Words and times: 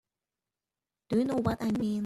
Do 1.09 1.19
you 1.19 1.25
know 1.25 1.37
what 1.43 1.61
I 1.61 1.69
mean? 1.83 1.99